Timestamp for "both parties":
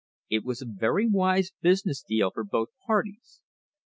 2.43-3.41